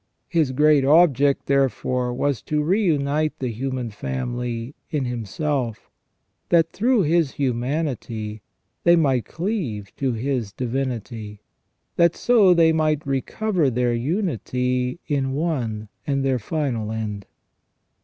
His 0.29 0.51
great 0.51 0.83
object 0.83 1.45
therefore 1.45 2.11
was, 2.11 2.41
to 2.41 2.63
reunite 2.63 3.37
the 3.37 3.51
human 3.51 3.91
family 3.91 4.73
in 4.89 5.05
Himself, 5.05 5.91
that 6.49 6.71
through 6.71 7.03
His 7.03 7.33
humanity 7.33 8.41
they 8.83 8.95
might 8.95 9.25
cleave 9.25 9.95
to 9.97 10.13
His 10.13 10.51
divinity, 10.53 11.39
that 11.97 12.15
so 12.15 12.55
they 12.55 12.73
might 12.73 13.05
recover 13.05 13.69
their 13.69 13.93
unity 13.93 14.99
in 15.07 15.33
one, 15.33 15.87
and 16.07 16.25
their 16.25 16.39
final 16.39 16.91
end. 16.91 17.27